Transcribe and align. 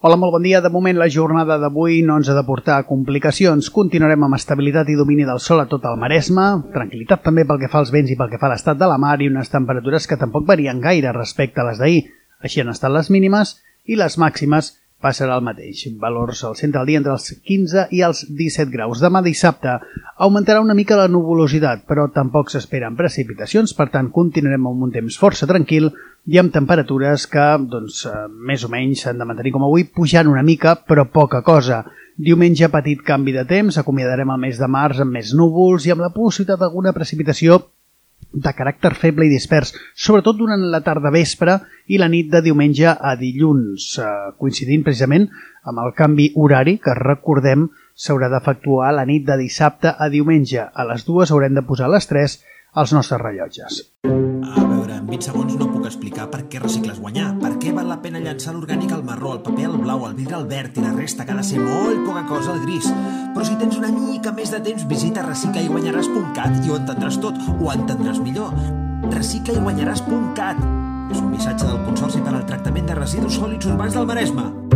Hola, 0.00 0.14
molt 0.14 0.30
bon 0.30 0.44
dia. 0.46 0.60
De 0.62 0.70
moment, 0.70 0.94
la 0.94 1.08
jornada 1.10 1.56
d'avui 1.58 1.96
no 2.06 2.20
ens 2.20 2.28
ha 2.30 2.34
de 2.36 2.44
portar 2.46 2.76
complicacions. 2.86 3.66
Continuarem 3.74 4.22
amb 4.28 4.36
estabilitat 4.36 4.92
i 4.92 4.94
domini 4.94 5.24
del 5.26 5.40
sol 5.42 5.58
a 5.58 5.64
tot 5.72 5.88
el 5.90 5.96
Maresme, 5.98 6.44
tranquil·litat 6.70 7.24
també 7.24 7.42
pel 7.48 7.58
que 7.58 7.70
fa 7.72 7.80
als 7.82 7.90
vents 7.90 8.12
i 8.14 8.16
pel 8.20 8.30
que 8.30 8.38
fa 8.38 8.46
a 8.46 8.52
l'estat 8.52 8.78
de 8.78 8.86
la 8.86 9.00
mar 9.02 9.16
i 9.18 9.26
unes 9.26 9.50
temperatures 9.50 10.06
que 10.06 10.20
tampoc 10.20 10.46
varien 10.46 10.78
gaire 10.84 11.10
respecte 11.16 11.58
a 11.58 11.66
les 11.66 11.82
d'ahir. 11.82 12.04
Així 12.46 12.62
han 12.62 12.70
estat 12.70 12.94
les 12.94 13.10
mínimes 13.10 13.56
i 13.90 13.98
les 13.98 14.20
màximes 14.22 14.70
passarà 15.02 15.34
el 15.34 15.42
mateix. 15.48 15.82
Valors 15.98 16.44
al 16.46 16.54
centre 16.54 16.78
del 16.78 16.92
dia 16.92 17.00
entre 17.02 17.16
els 17.18 17.26
15 17.50 17.88
i 17.90 18.04
els 18.06 18.22
17 18.28 18.70
graus. 18.70 19.02
Demà 19.02 19.24
dissabte 19.26 19.80
augmentarà 20.14 20.62
una 20.62 20.78
mica 20.78 21.00
la 21.00 21.10
nuvolositat, 21.10 21.82
però 21.90 22.06
tampoc 22.14 22.54
s'esperen 22.54 22.94
precipitacions, 22.94 23.74
per 23.74 23.90
tant 23.90 24.14
continuarem 24.14 24.70
amb 24.70 24.86
un 24.86 24.94
temps 24.94 25.18
força 25.18 25.50
tranquil 25.50 25.90
i 26.28 26.36
amb 26.40 26.52
temperatures 26.52 27.24
que, 27.32 27.46
doncs, 27.72 28.02
eh, 28.06 28.26
més 28.28 28.64
o 28.66 28.68
menys 28.72 29.04
s'han 29.04 29.20
de 29.20 29.26
mantenir 29.28 29.54
com 29.54 29.64
avui, 29.64 29.86
pujant 29.88 30.28
una 30.28 30.44
mica, 30.44 30.76
però 30.84 31.06
poca 31.08 31.40
cosa. 31.42 31.84
Diumenge, 32.18 32.68
petit 32.68 33.00
canvi 33.06 33.32
de 33.32 33.46
temps, 33.48 33.78
acomiadarem 33.78 34.30
el 34.34 34.42
mes 34.42 34.60
de 34.60 34.68
març 34.68 35.00
amb 35.00 35.16
més 35.16 35.32
núvols 35.32 35.86
i 35.86 35.94
amb 35.94 36.04
la 36.04 36.12
possibilitat 36.12 36.60
d'alguna 36.60 36.92
precipitació 36.92 37.62
de 38.32 38.52
caràcter 38.52 38.92
feble 38.98 39.24
i 39.24 39.32
dispers, 39.32 39.72
sobretot 39.96 40.36
durant 40.36 40.60
la 40.72 40.82
tarda 40.84 41.12
vespre 41.14 41.54
i 41.88 41.96
la 41.96 42.10
nit 42.12 42.28
de 42.28 42.42
diumenge 42.44 42.90
a 42.92 43.14
dilluns, 43.16 43.88
eh, 44.02 44.10
coincidint 44.36 44.84
precisament 44.84 45.28
amb 45.64 45.80
el 45.84 45.94
canvi 45.96 46.32
horari 46.34 46.76
que 46.82 46.96
recordem 46.98 47.68
s'haurà 47.96 48.28
d'efectuar 48.28 48.92
la 48.94 49.06
nit 49.08 49.24
de 49.24 49.38
dissabte 49.40 49.94
a 49.96 50.10
diumenge. 50.12 50.60
A 50.60 50.84
les 50.84 51.06
dues 51.08 51.32
haurem 51.32 51.54
de 51.54 51.64
posar 51.64 51.88
les 51.88 52.06
3 52.06 52.38
als 52.74 52.92
nostres 52.92 53.20
rellotges. 53.20 53.84
A 54.04 54.08
veure, 54.08 54.57
en 55.08 55.14
20 55.14 55.24
segons 55.24 55.54
no 55.56 55.66
puc 55.72 55.86
explicar 55.88 56.26
per 56.28 56.42
què 56.52 56.58
recicles 56.60 56.98
guanyar, 57.00 57.30
per 57.40 57.54
què 57.62 57.70
val 57.72 57.88
la 57.88 57.96
pena 58.02 58.20
llançar 58.20 58.52
l'orgànic 58.52 58.92
al 58.92 59.06
marró, 59.06 59.32
el 59.38 59.40
paper 59.46 59.64
al 59.70 59.78
blau, 59.80 60.04
el 60.04 60.18
vidre 60.18 60.36
al 60.36 60.44
verd 60.50 60.76
i 60.76 60.84
la 60.84 60.92
resta 60.92 61.24
que 61.24 61.32
ha 61.32 61.38
de 61.38 61.46
ser 61.48 61.62
molt 61.62 62.04
poca 62.04 62.26
cosa 62.28 62.52
al 62.52 62.60
gris. 62.66 62.90
Però 63.32 63.46
si 63.48 63.56
tens 63.56 63.80
una 63.80 63.88
mica 63.94 64.34
més 64.36 64.52
de 64.52 64.60
temps, 64.68 64.84
visita 64.90 65.24
reciclaiguanyaràs.cat 65.24 66.60
i 66.60 66.68
ho 66.68 66.76
entendràs 66.82 67.20
tot, 67.24 67.40
ho 67.56 67.72
entendràs 67.72 68.20
millor. 68.20 68.52
reciclaiguanyaràs.cat 69.08 70.64
És 71.08 71.20
un 71.24 71.30
missatge 71.32 71.64
del 71.64 71.84
Consorci 71.88 72.20
per 72.20 72.34
al 72.34 72.44
Tractament 72.44 72.92
de 72.92 73.00
Residus 73.00 73.40
Sòlids 73.40 73.72
Urbans 73.72 73.96
del 73.96 74.10
Maresme. 74.12 74.67